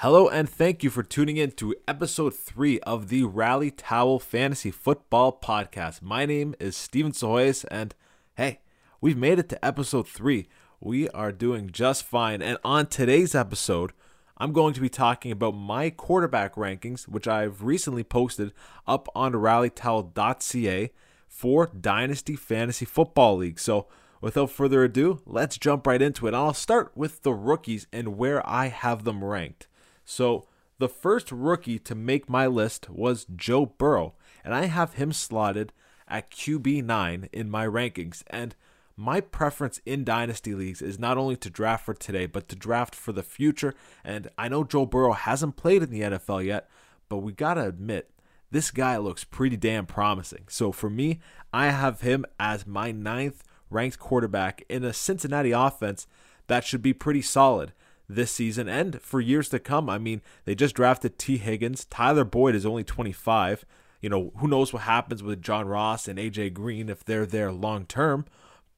[0.00, 4.70] Hello and thank you for tuning in to episode three of the Rally Towel Fantasy
[4.70, 6.02] Football Podcast.
[6.02, 7.94] My name is Steven Sohoyes, and
[8.34, 8.60] hey,
[9.00, 10.48] we've made it to episode three.
[10.80, 12.42] We are doing just fine.
[12.42, 13.94] And on today's episode,
[14.36, 18.52] I'm going to be talking about my quarterback rankings, which I've recently posted
[18.86, 20.90] up on rallytowel.ca
[21.26, 23.58] for Dynasty Fantasy Football League.
[23.58, 23.86] So,
[24.20, 26.34] without further ado, let's jump right into it.
[26.34, 29.68] I'll start with the rookies and where I have them ranked.
[30.06, 30.46] So
[30.78, 35.72] the first rookie to make my list was Joe Burrow, and I have him slotted
[36.08, 38.22] at QB9 in my rankings.
[38.28, 38.54] And
[38.96, 42.94] my preference in dynasty leagues is not only to draft for today, but to draft
[42.94, 43.74] for the future.
[44.04, 46.70] And I know Joe Burrow hasn't played in the NFL yet,
[47.08, 48.10] but we got to admit,
[48.50, 50.44] this guy looks pretty damn promising.
[50.48, 51.20] So for me,
[51.52, 56.06] I have him as my ninth ranked quarterback in a Cincinnati offense
[56.46, 57.72] that should be pretty solid
[58.08, 59.90] this season and for years to come.
[59.90, 61.84] I mean, they just drafted Tee Higgins.
[61.86, 63.64] Tyler Boyd is only 25.
[64.00, 67.50] You know, who knows what happens with John Ross and AJ Green if they're there
[67.52, 68.26] long term.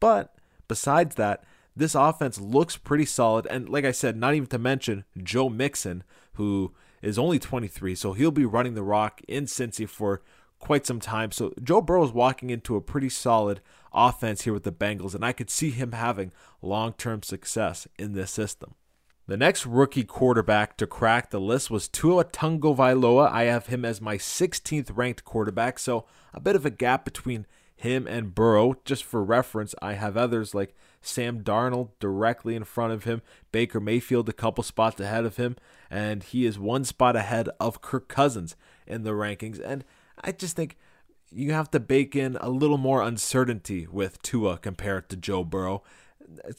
[0.01, 0.35] But
[0.69, 1.45] besides that,
[1.77, 3.47] this offense looks pretty solid.
[3.47, 6.03] And like I said, not even to mention Joe Mixon,
[6.35, 10.23] who is only 23, so he'll be running the rock in Cincy for
[10.59, 11.31] quite some time.
[11.31, 13.61] So Joe Burrow is walking into a pretty solid
[13.93, 18.13] offense here with the Bengals, and I could see him having long term success in
[18.13, 18.75] this system.
[19.29, 23.31] The next rookie quarterback to crack the list was Tua Tagovailoa.
[23.31, 27.45] I have him as my 16th ranked quarterback, so a bit of a gap between
[27.77, 28.77] him and Burrow.
[28.87, 33.21] Just for reference, I have others like Sam Darnold directly in front of him,
[33.53, 35.57] Baker Mayfield a couple spots ahead of him,
[35.91, 38.57] and he is one spot ahead of Kirk Cousins
[38.87, 39.61] in the rankings.
[39.63, 39.85] And
[40.23, 40.79] I just think
[41.31, 45.83] you have to bake in a little more uncertainty with Tua compared to Joe Burrow.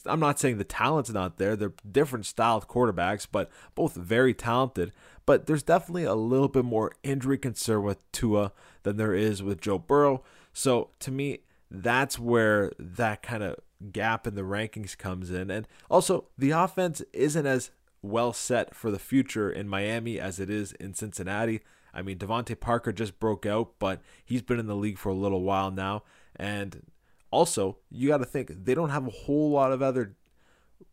[0.06, 1.56] I'm not saying the talent's not there.
[1.56, 4.92] They're different styled quarterbacks, but both very talented.
[5.26, 9.60] But there's definitely a little bit more injury concern with Tua than there is with
[9.60, 10.22] Joe Burrow.
[10.52, 13.56] So to me, that's where that kind of
[13.92, 15.50] gap in the rankings comes in.
[15.50, 17.70] And also, the offense isn't as
[18.02, 21.60] well set for the future in Miami as it is in Cincinnati.
[21.92, 25.14] I mean, DeVante Parker just broke out, but he's been in the league for a
[25.14, 26.02] little while now.
[26.36, 26.82] And
[27.30, 30.16] also, you got to think they don't have a whole lot of other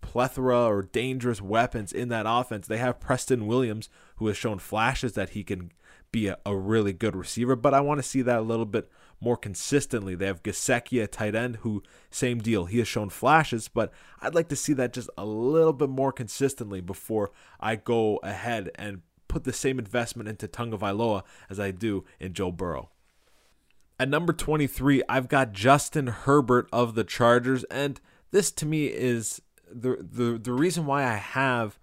[0.01, 2.67] plethora or dangerous weapons in that offense.
[2.67, 5.71] They have Preston Williams, who has shown flashes that he can
[6.11, 8.89] be a, a really good receiver, but I want to see that a little bit
[9.19, 10.15] more consistently.
[10.15, 12.65] They have Gesicki, a tight end, who same deal.
[12.65, 16.11] He has shown flashes, but I'd like to see that just a little bit more
[16.11, 22.05] consistently before I go ahead and put the same investment into Tagovailoa as I do
[22.19, 22.89] in Joe Burrow.
[23.99, 27.99] At number 23, I've got Justin Herbert of the Chargers, and
[28.31, 29.41] this to me is
[29.71, 31.79] the the the reason why I have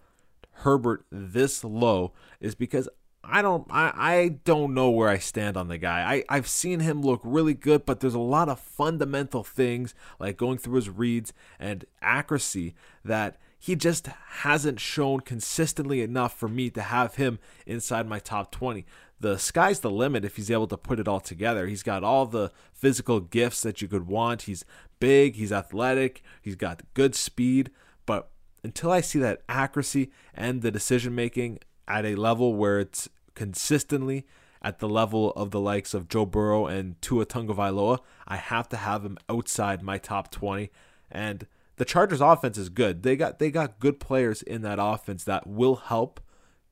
[0.59, 2.89] Herbert this low is because
[3.25, 6.25] I don't I, I don't know where I stand on the guy.
[6.29, 10.37] I, I've seen him look really good, but there's a lot of fundamental things like
[10.37, 14.09] going through his reads and accuracy that he just
[14.43, 18.85] hasn't shown consistently enough for me to have him inside my top 20
[19.21, 21.67] the sky's the limit if he's able to put it all together.
[21.67, 24.43] He's got all the physical gifts that you could want.
[24.43, 24.65] He's
[25.01, 27.71] big, he's athletic, he's got good speed,
[28.07, 28.31] but
[28.63, 34.27] until I see that accuracy and the decision making at a level where it's consistently
[34.63, 38.79] at the level of the likes of Joe Burrow and Tua Tagovailoa, I have to
[38.79, 40.71] have him outside my top 20
[41.11, 41.47] and
[41.77, 43.03] the Chargers offense is good.
[43.03, 46.21] They got they got good players in that offense that will help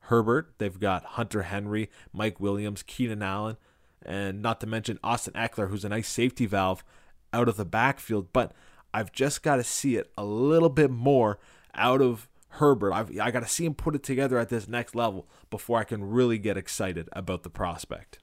[0.03, 0.55] Herbert.
[0.59, 3.57] They've got Hunter Henry, Mike Williams, Keenan Allen,
[4.05, 6.85] and not to mention Austin Ekeler, who's a nice safety valve
[7.33, 8.33] out of the backfield.
[8.33, 8.53] But
[8.93, 11.39] I've just got to see it a little bit more
[11.75, 12.93] out of Herbert.
[12.93, 15.85] I've, I got to see him put it together at this next level before I
[15.85, 18.19] can really get excited about the prospect.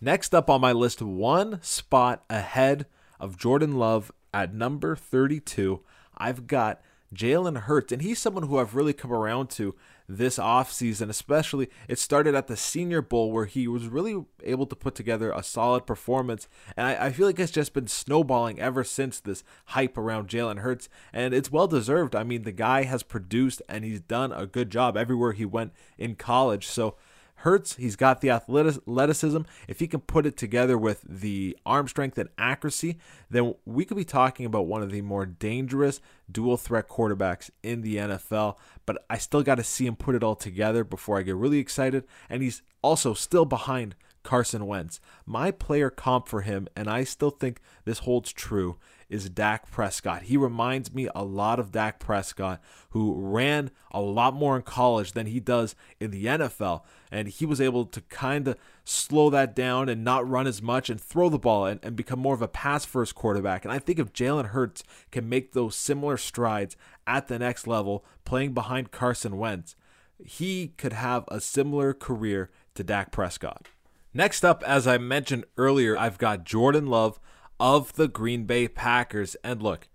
[0.00, 2.86] Next up on my list, one spot ahead
[3.20, 5.80] of Jordan Love at number 32,
[6.18, 6.82] I've got
[7.14, 9.74] Jalen Hurts, and he's someone who I've really come around to
[10.08, 14.76] this offseason, especially it started at the Senior Bowl where he was really able to
[14.76, 16.48] put together a solid performance.
[16.76, 20.58] And I, I feel like it's just been snowballing ever since this hype around Jalen
[20.58, 20.88] Hurts.
[21.12, 22.14] And it's well deserved.
[22.14, 25.72] I mean, the guy has produced and he's done a good job everywhere he went
[25.98, 26.66] in college.
[26.66, 26.96] So
[27.42, 29.40] Hurts, he's got the athleticism.
[29.66, 32.98] If he can put it together with the arm strength and accuracy,
[33.30, 36.00] then we could be talking about one of the more dangerous
[36.30, 38.54] dual threat quarterbacks in the NFL.
[38.86, 41.58] But I still got to see him put it all together before I get really
[41.58, 42.04] excited.
[42.30, 45.00] And he's also still behind Carson Wentz.
[45.26, 48.78] My player comp for him, and I still think this holds true,
[49.12, 50.22] is Dak Prescott.
[50.22, 55.12] He reminds me a lot of Dak Prescott, who ran a lot more in college
[55.12, 56.82] than he does in the NFL.
[57.10, 60.88] And he was able to kind of slow that down and not run as much
[60.88, 63.66] and throw the ball and, and become more of a pass first quarterback.
[63.66, 66.74] And I think if Jalen Hurts can make those similar strides
[67.06, 69.76] at the next level, playing behind Carson Wentz,
[70.24, 73.66] he could have a similar career to Dak Prescott.
[74.14, 77.18] Next up, as I mentioned earlier, I've got Jordan Love
[77.58, 79.36] of the Green Bay Packers.
[79.42, 79.88] And look,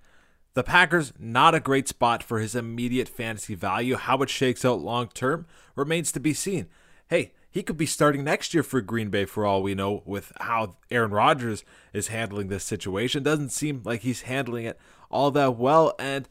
[0.55, 3.95] the Packers, not a great spot for his immediate fantasy value.
[3.95, 6.67] How it shakes out long term remains to be seen.
[7.09, 10.31] Hey, he could be starting next year for Green Bay for all we know with
[10.37, 11.63] how Aaron Rodgers
[11.93, 13.21] is handling this situation.
[13.21, 14.79] Doesn't seem like he's handling it
[15.11, 15.93] all that well.
[15.99, 16.27] And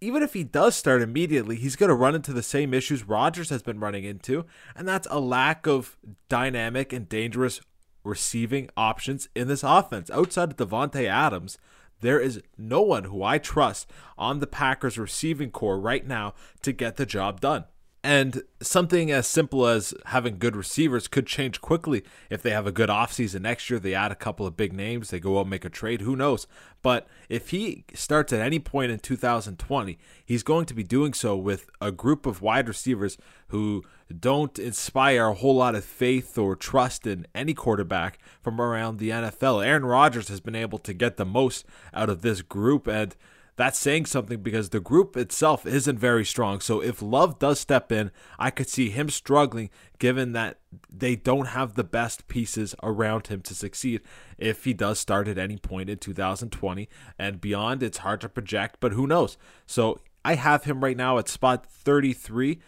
[0.00, 3.50] even if he does start immediately, he's going to run into the same issues Rodgers
[3.50, 4.44] has been running into,
[4.74, 5.96] and that's a lack of
[6.28, 7.60] dynamic and dangerous
[8.04, 10.10] receiving options in this offense.
[10.10, 11.58] Outside of Davante Adams,
[12.00, 16.72] there is no one who I trust on the Packers receiving corps right now to
[16.72, 17.64] get the job done.
[18.06, 22.70] And something as simple as having good receivers could change quickly if they have a
[22.70, 23.80] good offseason next year.
[23.80, 26.14] They add a couple of big names, they go out and make a trade, who
[26.14, 26.46] knows?
[26.82, 31.36] But if he starts at any point in 2020, he's going to be doing so
[31.36, 33.18] with a group of wide receivers
[33.48, 33.82] who
[34.20, 39.10] don't inspire a whole lot of faith or trust in any quarterback from around the
[39.10, 39.66] NFL.
[39.66, 43.16] Aaron Rodgers has been able to get the most out of this group and
[43.56, 46.60] that's saying something because the group itself isn't very strong.
[46.60, 50.58] So if Love does step in, I could see him struggling given that
[50.90, 54.02] they don't have the best pieces around him to succeed
[54.36, 56.88] if he does start at any point in 2020
[57.18, 57.82] and beyond.
[57.82, 59.38] It's hard to project, but who knows?
[59.66, 62.60] So I have him right now at spot 33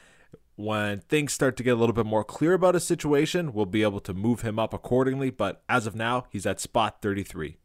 [0.59, 3.85] when things start to get a little bit more clear about a situation, we'll be
[3.85, 5.31] able to move him up accordingly.
[5.31, 7.59] But as of now, he's at spot 33.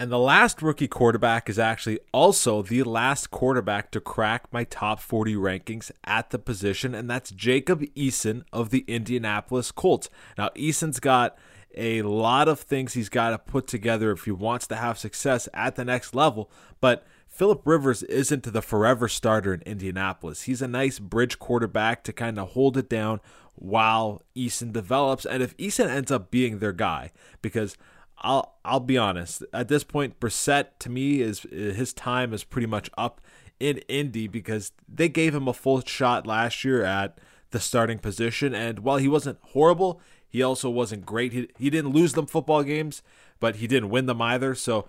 [0.00, 5.00] And the last rookie quarterback is actually also the last quarterback to crack my top
[5.00, 10.08] 40 rankings at the position, and that's Jacob Eason of the Indianapolis Colts.
[10.36, 11.36] Now, Eason's got
[11.74, 15.48] a lot of things he's got to put together if he wants to have success
[15.52, 16.48] at the next level,
[16.80, 20.42] but Philip Rivers isn't the forever starter in Indianapolis.
[20.42, 23.20] He's a nice bridge quarterback to kind of hold it down
[23.56, 25.26] while Eason develops.
[25.26, 27.10] And if Eason ends up being their guy,
[27.42, 27.76] because
[28.20, 29.44] I'll I'll be honest.
[29.52, 33.20] At this point, Brissett to me is his time is pretty much up
[33.60, 37.18] in Indy because they gave him a full shot last year at
[37.50, 41.32] the starting position, and while he wasn't horrible, he also wasn't great.
[41.32, 43.02] He he didn't lose them football games,
[43.40, 44.54] but he didn't win them either.
[44.54, 44.88] So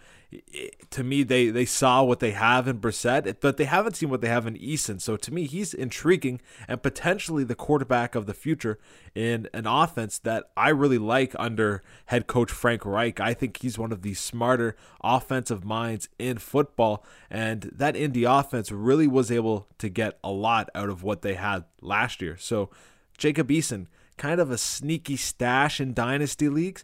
[0.91, 4.21] to me, they they saw what they have in Brissett, but they haven't seen what
[4.21, 5.01] they have in Eason.
[5.01, 8.77] So to me, he's intriguing and potentially the quarterback of the future
[9.15, 13.19] in an offense that I really like under head coach Frank Reich.
[13.19, 18.71] I think he's one of the smarter offensive minds in football, and that Indy offense
[18.71, 22.37] really was able to get a lot out of what they had last year.
[22.37, 22.69] So
[23.17, 23.87] Jacob Eason,
[24.17, 26.83] kind of a sneaky stash in dynasty leagues,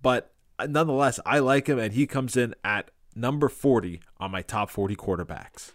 [0.00, 0.31] but
[0.68, 4.96] nonetheless, I like him, and he comes in at number 40 on my top 40
[4.96, 5.72] quarterbacks.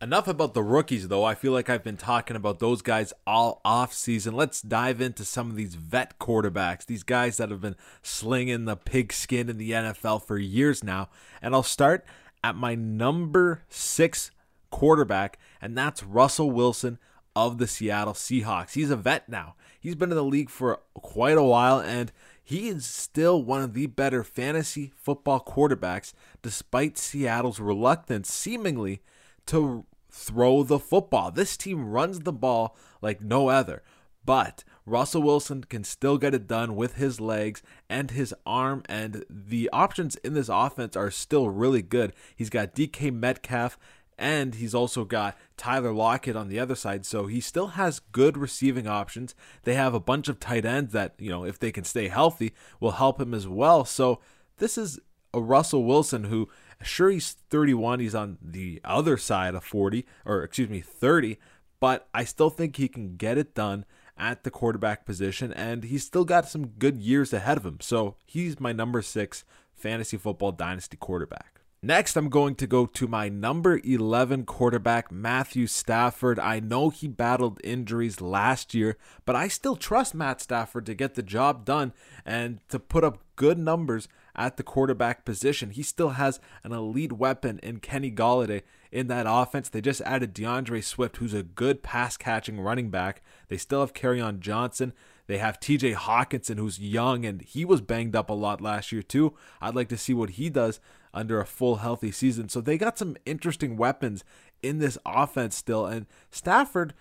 [0.00, 1.22] Enough about the rookies, though.
[1.22, 4.34] I feel like I've been talking about those guys all off season.
[4.34, 8.74] Let's dive into some of these vet quarterbacks, these guys that have been slinging the
[8.74, 11.08] pigskin in the NFL for years now.
[11.40, 12.04] And I'll start
[12.42, 14.32] at my number six
[14.70, 16.98] quarterback, and that's Russell Wilson
[17.36, 18.72] of the Seattle Seahawks.
[18.72, 19.54] He's a vet now.
[19.78, 22.10] He's been in the league for quite a while, and
[22.44, 29.00] he is still one of the better fantasy football quarterbacks, despite Seattle's reluctance, seemingly,
[29.46, 31.30] to throw the football.
[31.30, 33.82] This team runs the ball like no other.
[34.24, 39.24] But Russell Wilson can still get it done with his legs and his arm, and
[39.28, 42.12] the options in this offense are still really good.
[42.36, 43.78] He's got DK Metcalf
[44.18, 48.36] and he's also got Tyler Lockett on the other side, so he still has good
[48.36, 49.34] receiving options.
[49.64, 52.52] They have a bunch of tight ends that, you know, if they can stay healthy,
[52.80, 53.84] will help him as well.
[53.84, 54.20] So
[54.58, 54.98] this is
[55.34, 56.48] a Russell Wilson who,
[56.82, 61.38] sure, he's 31, he's on the other side of 40, or excuse me, 30,
[61.80, 63.84] but I still think he can get it done
[64.16, 67.78] at the quarterback position, and he's still got some good years ahead of him.
[67.80, 71.51] So he's my number six fantasy football dynasty quarterback.
[71.84, 76.38] Next, I'm going to go to my number 11 quarterback, Matthew Stafford.
[76.38, 81.16] I know he battled injuries last year, but I still trust Matt Stafford to get
[81.16, 81.92] the job done
[82.24, 85.70] and to put up good numbers at the quarterback position.
[85.70, 88.62] He still has an elite weapon in Kenny Golladay
[88.92, 89.68] in that offense.
[89.68, 93.22] They just added D'Andre Swift, who's a good pass catching running back.
[93.48, 94.92] They still have Kerryon Johnson.
[95.26, 99.02] They have TJ Hockenson, who's young and he was banged up a lot last year,
[99.02, 99.34] too.
[99.60, 100.78] I'd like to see what he does
[101.14, 102.48] under a full healthy season.
[102.48, 104.24] So they got some interesting weapons
[104.62, 105.86] in this offense still.
[105.86, 106.94] And Stafford,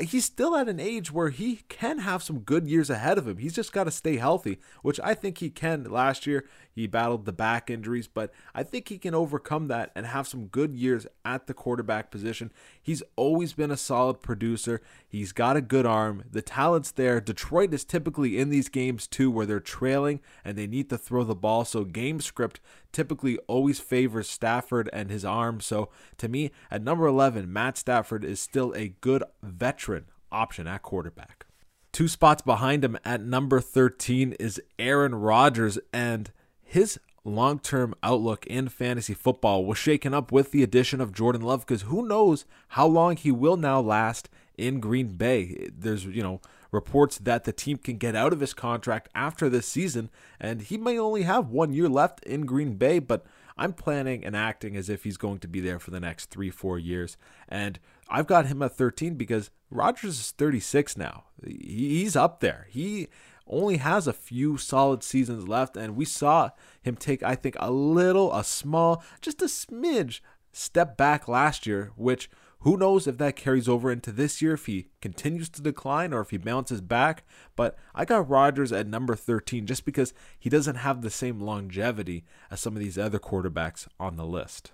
[0.00, 3.38] he's still at an age where he can have some good years ahead of him.
[3.38, 5.84] He's just got to stay healthy, which I think he can.
[5.84, 10.06] Last year, he battled the back injuries, but I think he can overcome that and
[10.06, 12.52] have some good years at the quarterback position.
[12.80, 14.82] He's always been a solid producer.
[15.10, 16.24] He's got a good arm.
[16.30, 17.18] The talent's there.
[17.18, 21.24] Detroit is typically in these games too where they're trailing and they need to throw
[21.24, 21.64] the ball.
[21.64, 22.60] So game script
[22.92, 25.60] typically always favors Stafford and his arm.
[25.60, 25.88] So
[26.18, 31.46] to me, at number 11, Matt Stafford is still a good veteran option at quarterback.
[31.90, 36.30] Two spots behind him at number 13 is Aaron Rodgers, and
[36.62, 41.42] his long term outlook in fantasy football was shaken up with the addition of Jordan
[41.42, 45.68] Love because who knows how long he will now last in Green Bay.
[45.72, 49.66] There's, you know, reports that the team can get out of his contract after this
[49.66, 53.24] season, and he may only have one year left in Green Bay, but
[53.56, 56.50] I'm planning and acting as if he's going to be there for the next three,
[56.50, 57.16] four years.
[57.48, 61.24] And I've got him at 13 because Rodgers is 36 now.
[61.44, 62.66] He's up there.
[62.70, 63.08] He
[63.46, 66.50] only has a few solid seasons left, and we saw
[66.82, 70.20] him take, I think, a little, a small, just a smidge
[70.52, 74.66] step back last year, which who knows if that carries over into this year if
[74.66, 77.24] he continues to decline or if he bounces back.
[77.54, 82.24] But I got Rodgers at number 13 just because he doesn't have the same longevity
[82.50, 84.72] as some of these other quarterbacks on the list.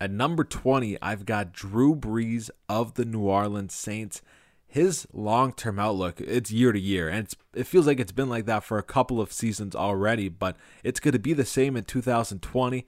[0.00, 4.22] At number 20, I've got Drew Brees of the New Orleans Saints.
[4.66, 8.46] His long term outlook, it's year to year, and it feels like it's been like
[8.46, 11.84] that for a couple of seasons already, but it's going to be the same in
[11.84, 12.84] 2020.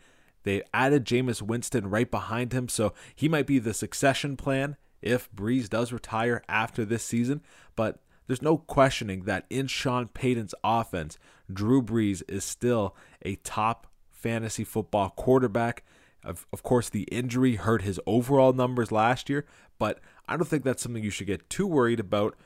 [0.49, 5.31] They added Jameis Winston right behind him, so he might be the succession plan if
[5.31, 7.43] Brees does retire after this season.
[7.77, 11.19] But there's no questioning that in Sean Payton's offense,
[11.53, 15.85] Drew Brees is still a top fantasy football quarterback.
[16.25, 19.45] Of, of course, the injury hurt his overall numbers last year,
[19.79, 22.39] but I don't think that's something you should get too worried about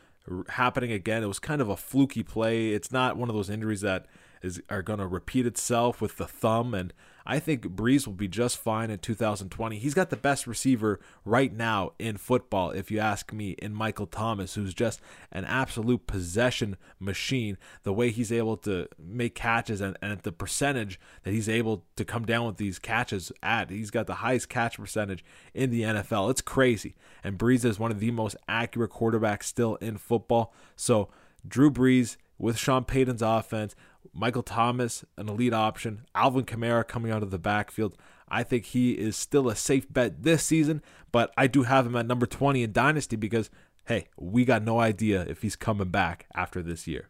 [0.49, 1.23] happening again.
[1.23, 2.71] It was kind of a fluky play.
[2.71, 4.07] It's not one of those injuries that
[4.43, 6.93] is are going to repeat itself with the thumb and
[7.25, 9.79] I think Brees will be just fine in 2020.
[9.79, 14.07] He's got the best receiver right now in football, if you ask me, in Michael
[14.07, 17.59] Thomas, who's just an absolute possession machine.
[17.85, 22.05] The way he's able to make catches and, and the percentage that he's able to
[22.05, 26.31] come down with these catches at, he's got the highest catch percentage in the NFL.
[26.31, 26.95] It's crazy.
[27.23, 30.53] And Brees is one of the most accurate quarterbacks still in football.
[30.77, 31.09] So,
[31.47, 33.75] Drew Brees with Sean Payton's offense,
[34.15, 37.97] Michael Thomas, an elite option, Alvin Kamara coming out of the backfield.
[38.29, 41.97] I think he is still a safe bet this season, but I do have him
[41.97, 43.51] at number 20 in Dynasty because,
[43.87, 47.09] hey, we got no idea if he's coming back after this year.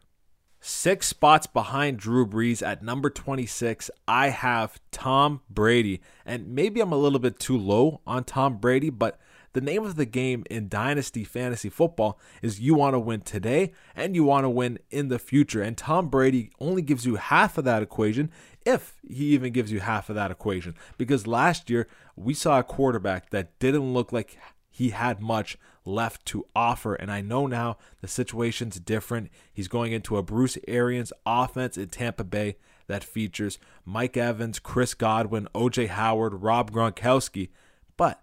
[0.65, 6.01] Six spots behind Drew Brees at number 26, I have Tom Brady.
[6.25, 9.19] And maybe I'm a little bit too low on Tom Brady, but
[9.53, 13.71] the name of the game in Dynasty Fantasy Football is you want to win today
[13.95, 15.61] and you want to win in the future.
[15.61, 18.31] And Tom Brady only gives you half of that equation
[18.65, 20.75] if he even gives you half of that equation.
[20.97, 24.37] Because last year, we saw a quarterback that didn't look like
[24.71, 26.95] he had much left to offer.
[26.95, 29.29] And I know now the situation's different.
[29.53, 32.57] He's going into a Bruce Arians offense in Tampa Bay
[32.87, 37.49] that features Mike Evans, Chris Godwin, OJ Howard, Rob Gronkowski.
[37.97, 38.22] But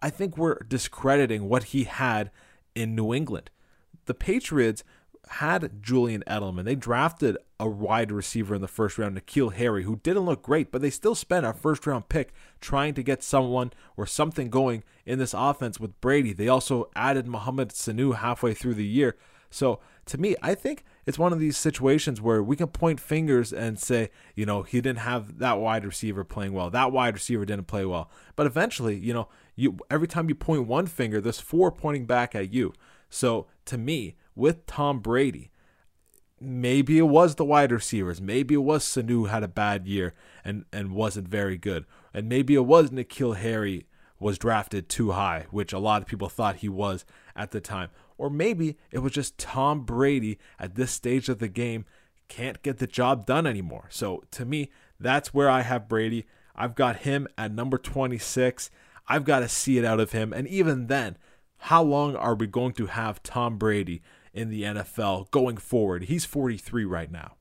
[0.00, 2.30] I think we're discrediting what he had
[2.74, 3.50] in New England.
[4.06, 4.84] The Patriots
[5.28, 6.64] had Julian Edelman.
[6.64, 10.72] They drafted a wide receiver in the first round, N'Keal Harry, who didn't look great,
[10.72, 14.82] but they still spent a first round pick trying to get someone or something going
[15.06, 16.32] in this offense with Brady.
[16.32, 19.16] They also added Mohamed Sanu halfway through the year.
[19.48, 23.52] So to me, I think it's one of these situations where we can point fingers
[23.52, 26.70] and say, you know, he didn't have that wide receiver playing well.
[26.70, 28.10] That wide receiver didn't play well.
[28.34, 32.34] But eventually, you know, you every time you point one finger, there's four pointing back
[32.34, 32.72] at you.
[33.08, 35.50] So to me, with Tom Brady,
[36.40, 38.20] maybe it was the wide receivers.
[38.20, 41.84] Maybe it was Sanu had a bad year and, and wasn't very good.
[42.12, 43.86] And maybe it was N'Keal Harry
[44.18, 47.04] was drafted too high, which a lot of people thought he was
[47.34, 47.90] at the time.
[48.16, 51.84] Or maybe it was just Tom Brady at this stage of the game
[52.28, 53.86] can't get the job done anymore.
[53.90, 56.24] So to me, that's where I have Brady.
[56.54, 58.70] I've got him at number 26.
[59.08, 60.32] I've got to see it out of him.
[60.32, 61.16] And even then,
[61.58, 66.04] how long are we going to have Tom Brady in the NFL going forward?
[66.04, 67.36] He's 43 right now.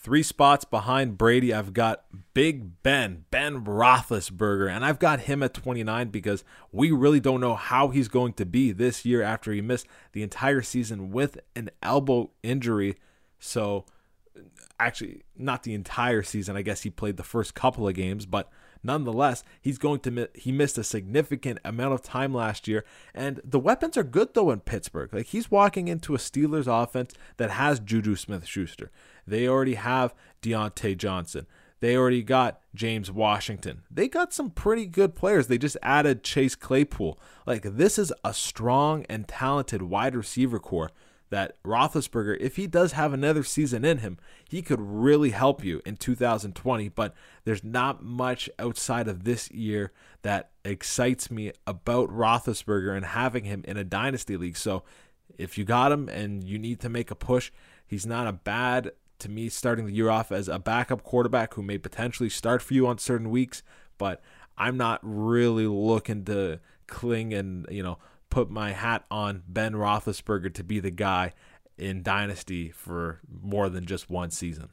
[0.00, 5.54] Three spots behind Brady, I've got Big Ben, Ben Roethlisberger, and I've got him at
[5.54, 9.60] 29 because we really don't know how he's going to be this year after he
[9.60, 12.96] missed the entire season with an elbow injury.
[13.40, 13.86] So,
[14.78, 16.56] actually, not the entire season.
[16.56, 18.48] I guess he played the first couple of games, but
[18.82, 22.84] nonetheless, he's going to he missed a significant amount of time last year.
[23.14, 25.12] And the weapons are good though in Pittsburgh.
[25.12, 28.90] Like he's walking into a Steelers offense that has Juju Smith-Schuster.
[29.26, 31.46] They already have Diontae Johnson.
[31.80, 33.82] They already got James Washington.
[33.90, 35.46] They got some pretty good players.
[35.46, 37.18] They just added Chase Claypool.
[37.46, 40.90] Like this is a strong and talented wide receiver corps
[41.30, 44.18] that Roethlisberger, if he does have another season in him,
[44.48, 46.88] he could really help you in 2020.
[46.88, 49.92] But there's not much outside of this year
[50.22, 54.56] that excites me about Roethlisberger and having him in a dynasty league.
[54.56, 54.84] So
[55.36, 57.50] if you got him and you need to make a push,
[57.86, 61.62] he's not a bad to me starting the year off as a backup quarterback who
[61.62, 63.62] may potentially start for you on certain weeks,
[63.98, 64.22] but
[64.56, 67.98] I'm not really looking to cling and you know
[68.30, 71.32] put my hat on Ben Roethlisberger to be the guy
[71.76, 74.70] in Dynasty for more than just one season.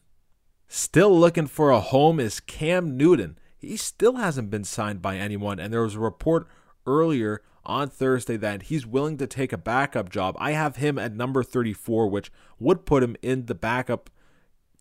[0.67, 3.37] Still looking for a home is Cam Newton.
[3.57, 6.47] He still hasn't been signed by anyone, and there was a report
[6.85, 10.35] earlier on Thursday that he's willing to take a backup job.
[10.39, 14.09] I have him at number 34, which would put him in the backup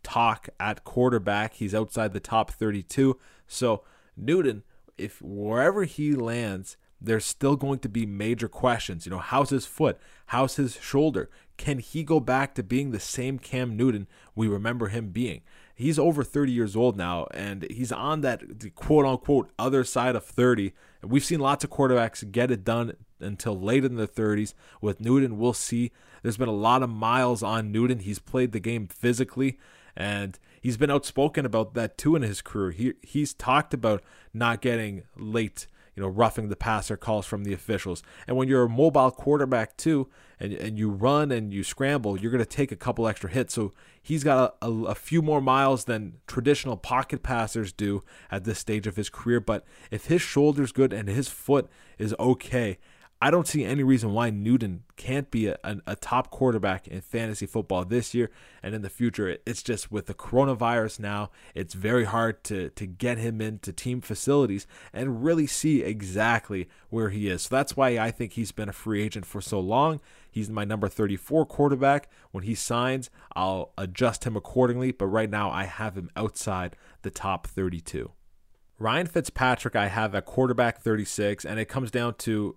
[0.02, 1.54] talk at quarterback.
[1.54, 3.19] He's outside the top 32.
[3.47, 3.85] So,
[4.16, 4.62] Newton,
[4.97, 9.06] if wherever he lands, there's still going to be major questions.
[9.06, 9.99] You know, how's his foot?
[10.26, 11.30] How's his shoulder?
[11.56, 15.42] Can he go back to being the same Cam Newton we remember him being?
[15.75, 18.42] He's over 30 years old now, and he's on that
[18.75, 20.73] quote unquote other side of 30.
[21.02, 24.54] We've seen lots of quarterbacks get it done until late in the 30s.
[24.80, 25.90] With Newton, we'll see.
[26.23, 28.00] There's been a lot of miles on Newton.
[28.00, 29.58] He's played the game physically,
[29.96, 32.70] and he's been outspoken about that too in his career.
[32.70, 37.53] He he's talked about not getting late you know, roughing the passer calls from the
[37.53, 38.03] officials.
[38.27, 40.09] And when you're a mobile quarterback too,
[40.41, 43.55] and, and you run and you scramble, you're going to take a couple extra hits.
[43.55, 43.73] So
[44.03, 48.59] he's got a, a, a, few more miles than traditional pocket passers do at this
[48.59, 49.41] stage of his career.
[49.41, 52.79] But if his shoulder's good and his foot is okay,
[53.25, 57.00] I don't see any reason why Newton can't be a, a, a, top quarterback in
[57.00, 58.31] fantasy football this year
[58.62, 59.38] and in the future.
[59.47, 64.02] It's just with the coronavirus now, it's very hard to, to get him into team
[64.02, 67.45] facilities and really see exactly where he is.
[67.45, 70.02] So that's why I think he's been a free agent for so long.
[70.30, 72.10] He's my number 34 quarterback.
[72.30, 77.10] When he signs, I'll adjust him accordingly, but right now I have him outside the
[77.10, 78.10] top 32.
[78.78, 82.56] Ryan Fitzpatrick, I have at quarterback 36, and it comes down to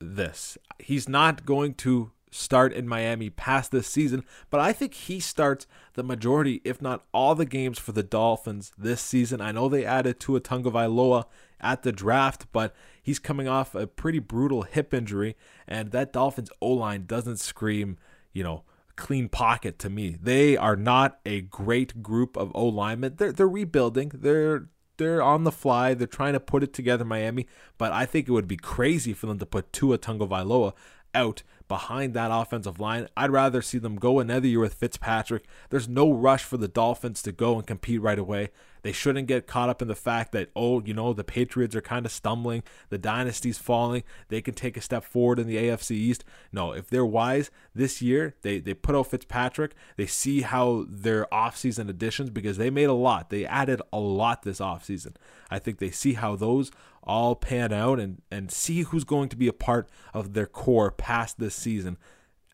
[0.00, 0.58] this.
[0.78, 5.66] He's not going to start in Miami past this season, but I think he starts
[5.94, 9.40] the majority, if not all, the games for the Dolphins this season.
[9.40, 11.24] I know they added Tua Tagovailoa
[11.60, 16.50] at the draft, but he's coming off a pretty brutal hip injury, and that Dolphins
[16.60, 17.96] O line doesn't scream,
[18.32, 18.64] you know,
[18.96, 20.16] clean pocket to me.
[20.20, 23.14] They are not a great group of O linemen.
[23.16, 24.12] They're they're rebuilding.
[24.14, 25.94] They're they're on the fly.
[25.94, 27.46] They're trying to put it together, Miami.
[27.78, 30.74] But I think it would be crazy for them to put Tua Tagovailoa
[31.14, 33.08] out behind that offensive line.
[33.16, 35.44] I'd rather see them go another year with Fitzpatrick.
[35.70, 38.50] There's no rush for the Dolphins to go and compete right away.
[38.82, 41.80] They shouldn't get caught up in the fact that, oh, you know, the Patriots are
[41.80, 45.92] kind of stumbling, the dynasty's falling, they can take a step forward in the AFC
[45.92, 46.24] East.
[46.52, 51.26] No, if they're wise this year, they, they put out Fitzpatrick, they see how their
[51.32, 55.14] offseason additions, because they made a lot, they added a lot this offseason.
[55.50, 56.70] I think they see how those
[57.02, 60.90] all pan out and, and see who's going to be a part of their core
[60.90, 61.96] past this season.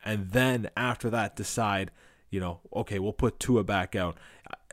[0.05, 1.91] And then after that, decide
[2.35, 4.19] you know, okay, we'll put Tua back out.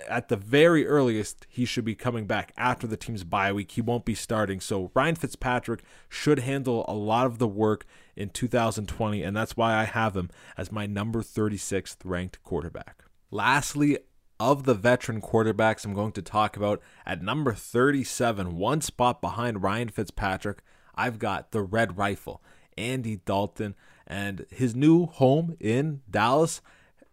[0.08, 3.72] At the very earliest, he should be coming back after the team's bye week.
[3.72, 4.60] He won't be starting.
[4.60, 9.76] So Ryan Fitzpatrick should handle a lot of the work in 2020, and that's why
[9.76, 13.04] I have him as my number 36th ranked quarterback.
[13.30, 13.98] Lastly,
[14.42, 19.62] of the veteran quarterbacks I'm going to talk about at number 37, one spot behind
[19.62, 20.64] Ryan Fitzpatrick,
[20.96, 22.42] I've got the Red Rifle,
[22.76, 23.76] Andy Dalton,
[24.08, 26.60] and his new home in Dallas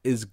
[0.02, 0.26] is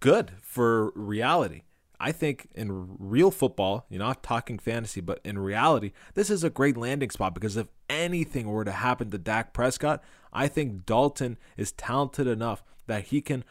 [0.00, 1.62] good for reality.
[2.00, 6.50] I think in real football, you're not talking fantasy, but in reality, this is a
[6.50, 11.38] great landing spot because if anything were to happen to Dak Prescott, I think Dalton
[11.56, 13.44] is talented enough that he can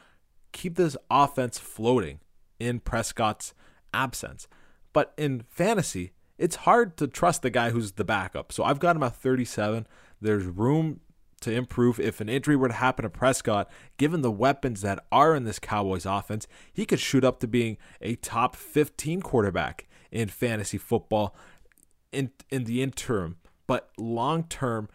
[0.54, 2.20] keep this offense floating
[2.60, 3.54] in Prescott's
[3.94, 4.48] absence.
[4.94, 8.52] But in fantasy, it's hard to trust the guy who's the backup.
[8.52, 9.88] So I've got him at 37.
[10.22, 11.02] There's room
[11.42, 15.36] to improve if an injury were to happen to Prescott, given the weapons that are
[15.36, 20.30] in this Cowboys offense, he could shoot up to being a top 15 quarterback in
[20.30, 21.36] fantasy football
[22.12, 23.38] in in the interim.
[23.68, 24.90] But long term,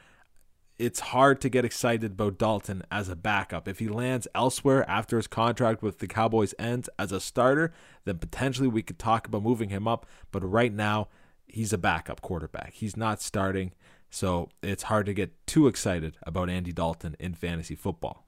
[0.78, 3.68] it's hard to get excited about Dalton as a backup.
[3.68, 7.72] If he lands elsewhere after his contract with the Cowboys ends as a starter,
[8.05, 10.07] then potentially we could talk about moving him up.
[10.33, 11.09] But right now,
[11.46, 12.72] he's a backup quarterback.
[12.72, 13.72] He's not starting,
[14.12, 18.27] so it's hard to get too excited about Andy Dalton in fantasy football.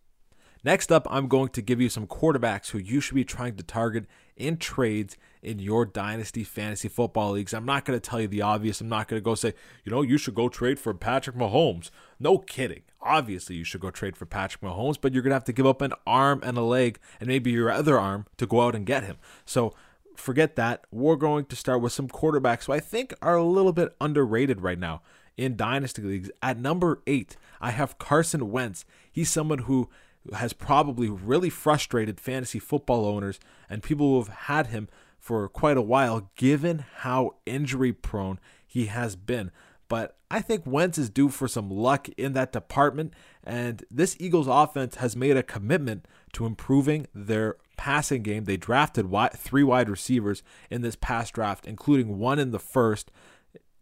[0.65, 3.63] Next up, I'm going to give you some quarterbacks who you should be trying to
[3.63, 7.53] target in trades in your dynasty fantasy football leagues.
[7.53, 8.81] I'm not going to tell you the obvious.
[8.81, 9.53] I'm not going to go say,
[9.85, 11.91] you know, you should go trade for Patrick Mahomes.
[12.19, 12.81] No kidding.
[13.03, 15.67] Obviously, you should go trade for Patrick Mahomes, but you're going to have to give
[15.67, 18.87] up an arm and a leg and maybe your other arm to go out and
[18.87, 19.19] get him.
[19.45, 19.75] So
[20.17, 20.87] forget that.
[20.91, 24.63] We're going to start with some quarterbacks who I think are a little bit underrated
[24.63, 25.03] right now
[25.37, 26.31] in dynasty leagues.
[26.43, 28.85] At number eight, I have Carson Wentz.
[29.11, 29.89] He's someone who
[30.33, 35.77] has probably really frustrated fantasy football owners and people who have had him for quite
[35.77, 39.51] a while, given how injury prone he has been.
[39.89, 44.49] But I think Wentz is due for some luck in that department, and this Eagles
[44.49, 48.45] offense has made a commitment to improving their passing game.
[48.45, 53.11] They drafted three wide receivers in this past draft, including one in the first.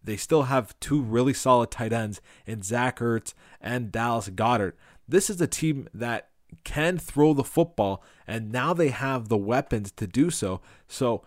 [0.05, 4.73] They still have two really solid tight ends in Zach Ertz and Dallas Goedert.
[5.09, 6.29] This is a team that
[6.65, 10.61] can throw the football, and now they have the weapons to do so.
[10.87, 11.23] So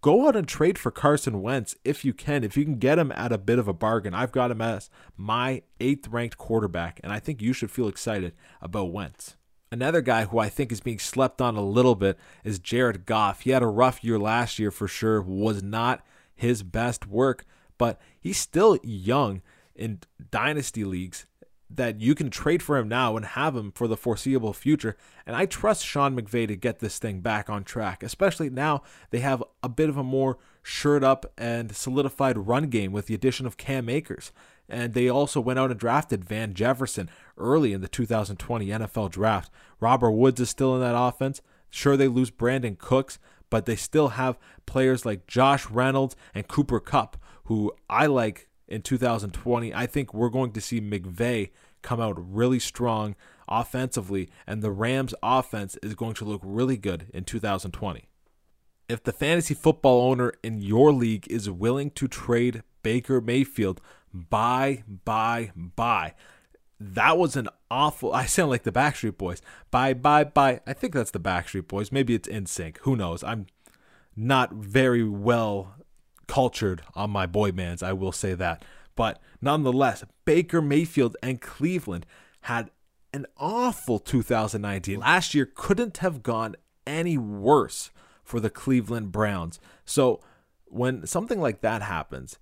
[0.00, 2.44] go out and trade for Carson Wentz if you can.
[2.44, 4.90] If you can get him at a bit of a bargain, I've got him as
[5.16, 9.36] my eighth ranked quarterback, and I think you should feel excited about Wentz.
[9.72, 13.42] Another guy who I think is being slept on a little bit is Jared Goff.
[13.42, 17.44] He had a rough year last year for sure, was not his best work,
[17.80, 19.40] but he's still young
[19.74, 21.24] in dynasty leagues
[21.70, 24.98] that you can trade for him now and have him for the foreseeable future.
[25.24, 29.20] And I trust Sean McVay to get this thing back on track, especially now they
[29.20, 33.46] have a bit of a more shirt up and solidified run game with the addition
[33.46, 34.30] of Cam Akers.
[34.68, 39.50] And they also went out and drafted Van Jefferson early in the 2020 NFL draft.
[39.80, 41.40] Robert Woods is still in that offense.
[41.70, 46.80] Sure, they lose Brandin Cooks, but they still have players like Josh Reynolds and Cooper
[46.80, 47.16] Kupp,
[47.50, 49.74] who I like in 2020.
[49.74, 51.50] I think we're going to see McVay
[51.82, 53.16] come out really strong
[53.48, 58.04] offensively, and the Rams' offense is going to look really good in 2020.
[58.88, 63.80] If the fantasy football owner in your league is willing to trade Baker Mayfield,
[64.14, 66.14] buy, buy, buy.
[66.78, 68.12] That was an awful.
[68.14, 69.42] I sound like the Backstreet Boys.
[69.72, 70.60] Bye, bye, bye.
[70.68, 71.90] I think that's the Backstreet Boys.
[71.90, 72.76] Maybe it's NSYNC.
[72.82, 73.24] Who knows?
[73.24, 73.48] I'm
[74.14, 75.74] not very well
[76.30, 78.64] cultured on my boy bands, I will say that.
[78.94, 82.06] But nonetheless, Baker Mayfield and Cleveland
[82.42, 82.70] had
[83.12, 85.00] an awful 2019.
[85.00, 86.54] Last year couldn't have gone
[86.86, 87.90] any worse
[88.22, 89.58] for the Cleveland Browns.
[89.84, 90.20] So
[90.66, 92.38] when something like that happens,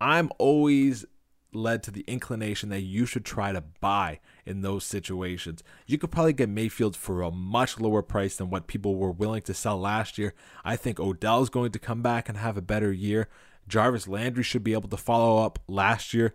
[0.00, 1.04] I'm always
[1.52, 5.62] led to the inclination that you should try to buy in those situations.
[5.86, 9.42] You could probably get Mayfield for a much lower price than what people were willing
[9.42, 10.34] to sell last year.
[10.64, 13.28] I think Odell's going to come back and have a better year.
[13.66, 16.34] Jarvis Landry should be able to follow up last year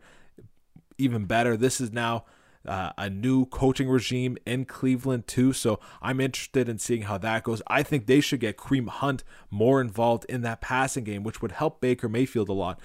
[0.99, 1.57] even better.
[1.57, 2.25] This is now
[2.65, 7.43] uh, a new coaching regime in Cleveland too, so I'm interested in seeing how that
[7.43, 7.61] goes.
[7.67, 11.53] I think they should get Kareem Hunt more involved in that passing game, which would
[11.53, 12.79] help Baker Mayfield a lot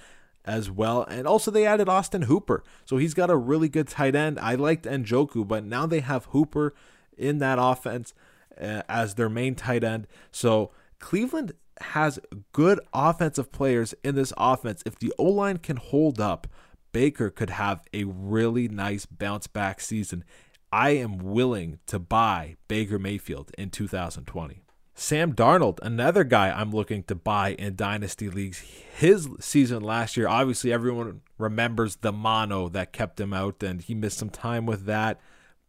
[0.45, 1.03] as well.
[1.03, 2.63] And also they added Austin Hooper.
[2.85, 4.39] So he's got a really good tight end.
[4.39, 6.73] I liked Njoku, but now they have Hooper
[7.17, 8.13] in that offense
[8.59, 10.07] uh, as their main tight end.
[10.31, 12.19] So Cleveland has
[12.51, 14.81] good offensive players in this offense.
[14.85, 16.47] If the O line can hold up,
[16.91, 20.23] Baker could have a really nice bounce back season.
[20.71, 24.64] I am willing to buy Baker Mayfield in 2020.
[24.97, 28.63] Sam Darnold, another guy I'm looking to buy in dynasty leagues.
[28.95, 33.93] His season last year, obviously everyone remembers the mono that kept him out and he
[33.93, 35.19] missed some time with that.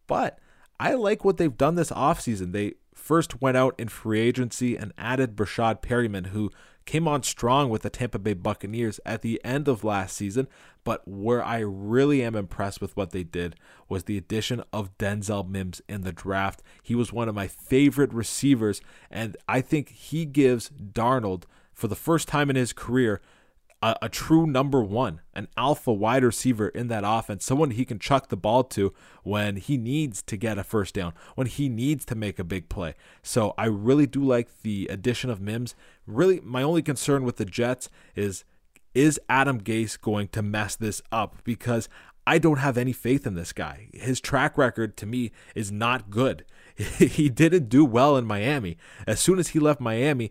[0.06, 0.38] But
[0.78, 2.52] I like what they've done this offseason.
[2.52, 6.52] They first went out in free agency and added Breshad Perriman, who
[6.86, 10.48] came on strong with the Tampa Bay Buccaneers at the end of last season,
[10.84, 13.56] but where I really am impressed with what they did
[13.88, 16.62] was the addition of Denzel Mims in the draft.
[16.82, 21.96] He was one of my favorite receivers, and I think he gives Darnold, for the
[21.96, 23.20] first time in his career,
[23.82, 27.98] a, a, true number one, an alpha wide receiver in that offense, someone he can
[27.98, 32.04] chuck the ball to when he needs to get a first down, when he needs
[32.06, 32.94] to make a big play.
[33.22, 35.74] So I really do like the addition of Mims.
[36.06, 38.44] Really, my only concern with the Jets is
[38.94, 41.36] is Adam Gase going to mess this up?
[41.44, 41.88] Because
[42.26, 43.88] I don't have any faith in this guy.
[43.92, 46.44] His track record to me is not good.
[46.76, 48.78] he didn't do well in Miami.
[49.06, 50.30] As soon as he left Miami,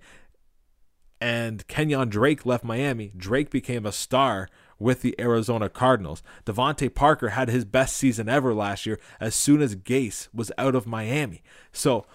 [1.21, 6.21] and Kenyan Drake left Miami, Drake became a star with the Arizona Cardinals.
[6.45, 10.75] DeVante Parker had his best season ever last year as soon as Gase was out
[10.75, 11.41] of Miami.
[11.71, 12.05] So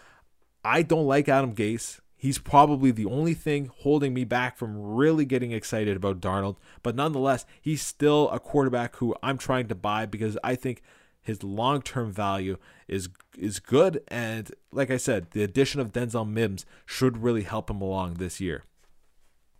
[0.64, 2.00] I don't like Adam Gase.
[2.20, 6.56] He's probably the only thing holding me back from really getting excited about Darnold.
[6.82, 10.82] But nonetheless, he's still a quarterback who I'm trying to buy because I think
[11.22, 16.66] his long-term value is is good and like I said, the addition of Denzel Mims
[16.84, 18.64] should really help him along this year.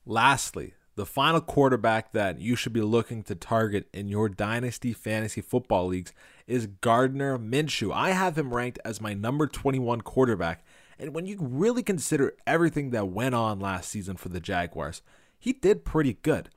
[0.05, 5.41] Lastly, the final quarterback that you should be looking to target in your dynasty fantasy
[5.41, 6.13] football leagues
[6.47, 7.91] is Gardner Minshew.
[7.95, 10.63] I have him ranked as my number 21 quarterback,
[11.01, 15.03] and when you really consider everything that went on last season for the Jaguars,
[15.39, 16.51] he did pretty good.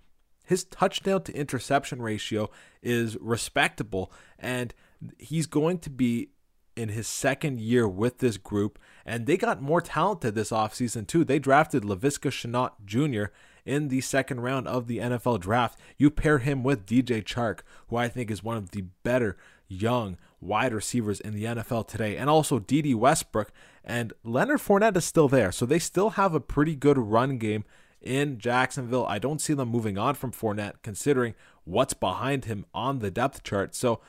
[0.45, 2.49] His touchdown to interception ratio
[2.82, 4.73] is respectable, and
[5.17, 6.29] he's going to be
[6.75, 11.23] in his second year with this group, and they got more talented this offseason too.
[11.23, 13.32] They drafted Laviska Shenault Jr.
[13.65, 15.79] in the second round of the NFL draft.
[15.97, 19.38] You pair him with DJ Chark, who I think is one of the better
[19.69, 23.51] young wide receivers in the NFL today, and also Dede Westbrook
[23.84, 25.51] and Leonard Fournette is still there.
[25.51, 27.63] So they still have a pretty good run game
[28.01, 29.06] in Jacksonville.
[29.06, 33.43] I don't see them moving on from Fournette considering what's behind him on the depth
[33.43, 33.75] chart.
[33.75, 34.01] So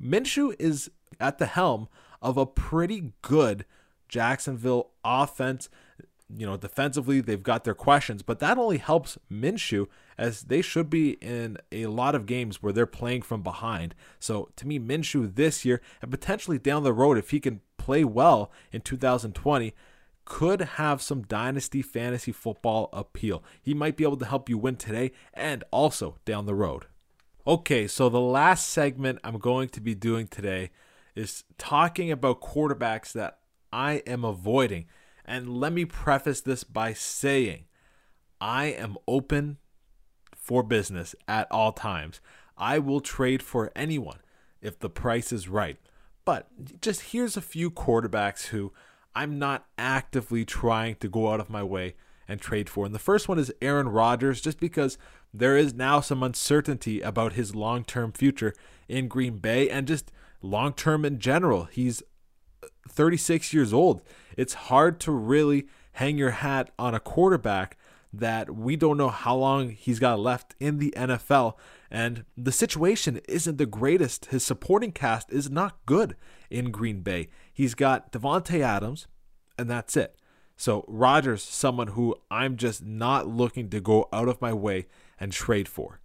[0.00, 1.88] Minshew is at the helm
[2.20, 3.64] of a pretty good
[4.08, 5.68] Jacksonville offense.
[6.36, 9.86] You know, defensively, they've got their questions, but that only helps Minshew
[10.18, 13.94] as they should be in a lot of games where they're playing from behind.
[14.20, 18.04] So to me, Minshew this year and potentially down the road, if he can play
[18.04, 19.72] well in 2020,
[20.26, 23.42] could have some dynasty fantasy football appeal.
[23.62, 26.84] He might be able to help you win today and also down the road.
[27.46, 30.68] Okay, so the last segment I'm going to be doing today
[31.14, 33.38] is talking about quarterbacks that
[33.72, 34.84] I am avoiding.
[35.28, 37.66] And let me preface this by saying
[38.40, 39.58] I am open
[40.34, 42.22] for business at all times.
[42.56, 44.20] I will trade for anyone
[44.62, 45.76] if the price is right.
[46.24, 48.72] But just here's a few quarterbacks who
[49.14, 51.94] I'm not actively trying to go out of my way
[52.26, 52.86] and trade for.
[52.86, 54.96] And the first one is Aaron Rodgers, just because
[55.34, 58.54] there is now some uncertainty about his long term future
[58.88, 60.10] in Green Bay and just
[60.40, 61.64] long term in general.
[61.64, 62.02] He's
[62.88, 64.02] 36 years old.
[64.38, 67.76] It's hard to really hang your hat on a quarterback
[68.12, 71.54] that we don't know how long he's got left in the NFL.
[71.90, 74.26] And the situation isn't the greatest.
[74.26, 76.14] His supporting cast is not good
[76.50, 77.30] in Green Bay.
[77.52, 79.08] He's got Davante Adams,
[79.58, 80.14] and that's it.
[80.56, 84.86] So Rodgers, someone who I'm just not looking to go out of my way
[85.18, 85.98] and trade for.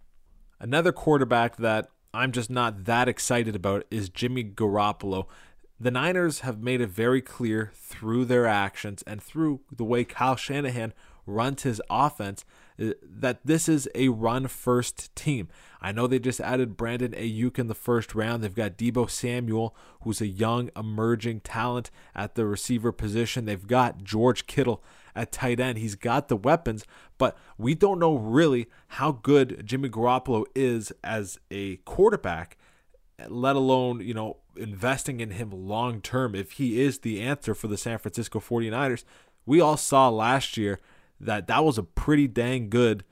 [0.58, 5.26] Another quarterback that I'm just not that excited about is Jimmy Garoppolo.
[5.80, 10.36] The Niners have made it very clear through their actions and through the way Kyle
[10.36, 10.92] Shanahan
[11.26, 12.44] runs his offense
[12.80, 15.48] uh, that this is a run first team.
[15.80, 18.42] I know they just added Brandon Aiyuk in the first round.
[18.42, 23.44] They've got Deebo Samuel, who's a young emerging talent at the receiver position.
[23.44, 24.82] They've got George Kittle
[25.14, 25.78] at tight end.
[25.78, 26.84] He's got the weapons,
[27.18, 32.56] but we don't know really how good Jimmy Garoppolo is as a quarterback,
[33.28, 37.68] let alone, you know, investing in him long term if he is the answer for
[37.68, 39.04] the San Francisco 49ers.
[39.46, 40.80] We all saw last year
[41.20, 43.04] that that was a pretty dang good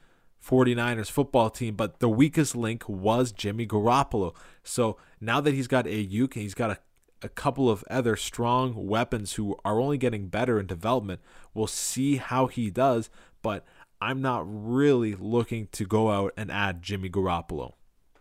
[0.44, 4.34] 49ers football team, but the weakest link was Jimmy Garoppolo.
[4.64, 6.78] So now that he's got Aiyuk, he's got a,
[7.22, 11.20] a couple of other strong weapons who are only getting better in development.
[11.54, 13.08] We'll see how he does,
[13.40, 13.64] but
[14.00, 17.74] I'm not really looking to go out and add Jimmy Garoppolo.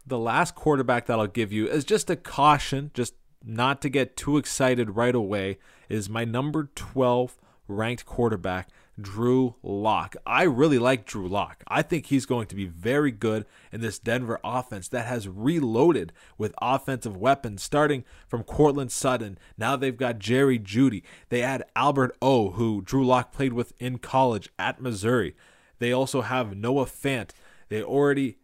[0.06, 4.18] The last quarterback that I'll give you is just a caution, just not to get
[4.18, 5.58] too excited right away,
[5.90, 7.38] is my number 12
[7.68, 10.16] ranked quarterback, Drew Lock.
[10.26, 11.64] I really like Drew Lock.
[11.68, 16.14] I think he's going to be very good in this Denver offense that has reloaded
[16.38, 19.38] with offensive weapons, starting from Courtland Sutton.
[19.58, 21.04] Now they've got Jerry Jeudy.
[21.30, 25.36] They add Albert O, who Drew Lock played with in college at Missouri.
[25.80, 27.32] They also have Noah Fant.
[27.70, 28.38] They already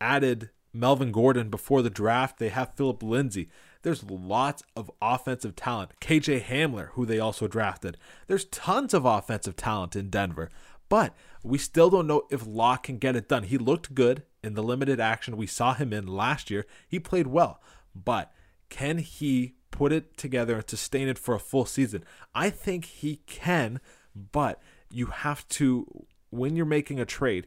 [0.00, 2.38] added Melvin Gordon before the draft.
[2.38, 3.48] They have Phillip Lindsay.
[3.82, 5.92] There's lots of offensive talent.
[6.00, 7.98] KJ Hamler, who they also drafted.
[8.26, 10.50] There's tons of offensive talent in Denver.
[10.88, 13.44] But we still don't know if Lock can get it done.
[13.44, 16.66] He looked good in the limited action we saw him in last year.
[16.86, 17.60] He played well.
[17.94, 18.32] But
[18.68, 22.04] can he put it together and sustain it for a full season?
[22.34, 23.80] I think he can,
[24.14, 27.46] but you have to, when you're making a trade,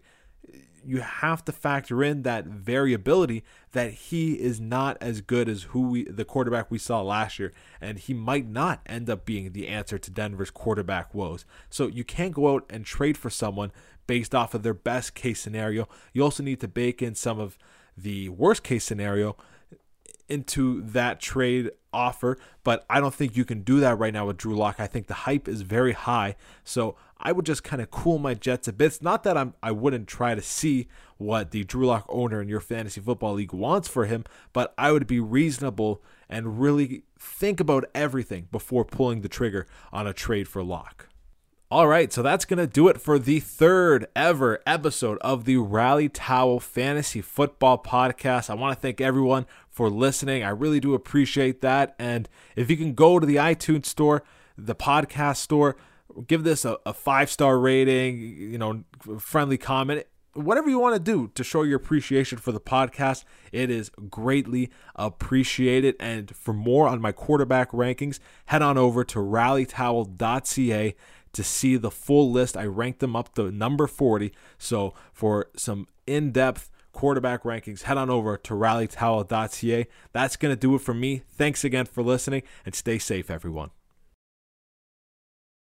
[0.86, 5.82] you have to factor in that variability that he is not as good as who
[5.82, 9.67] we the quarterback we saw last year and he might not end up being the
[9.67, 11.45] answer to Denver's quarterback woes.
[11.69, 13.71] So you can't go out and trade for someone
[14.08, 15.88] based off of their best case scenario.
[16.13, 17.58] You also need to bake in some of
[17.98, 19.36] the worst case scenario
[20.30, 24.38] into that trade offer, but I don't think you can do that right now with
[24.38, 24.80] Drew Lock.
[24.80, 28.34] I think the hype is very high, so I would just kind of cool my
[28.34, 28.88] jets a bit.
[28.88, 32.50] It's not that I'm I wouldn't try to see what the Drew Lock owner in
[32.50, 37.60] your fantasy football league wants for him, but I would be reasonable and really think
[37.60, 41.08] about everything before pulling the trigger on a trade for Lock.
[41.71, 45.58] All right, so that's going to do it for the third ever episode of the
[45.58, 48.51] Rally Towel Fantasy Football Podcast.
[48.51, 50.43] I want to thank everyone for listening.
[50.43, 51.95] I really do appreciate that.
[51.97, 54.23] And if you can go to the iTunes store,
[54.56, 55.75] the podcast store,
[56.28, 58.84] give this a, a five star rating, you know,
[59.17, 63.69] friendly comment whatever you want to do to show your appreciation for the podcast, it
[63.69, 65.95] is greatly appreciated.
[65.99, 70.95] And for more on my quarterback rankings, head on over to rallytowel.ca
[71.36, 72.58] to see the full list.
[72.58, 74.34] I ranked them up to number 40.
[74.58, 79.88] So for some in depth quarterback rankings, head on over to rallytowel.ca.
[80.13, 81.24] That's going to do it for me.
[81.28, 83.71] Thanks again for listening and stay safe, everyone.